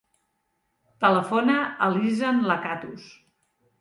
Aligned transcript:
Telefona 1.03 1.57
a 1.65 1.91
l'Izan 1.97 2.43
Lacatus. 2.53 3.07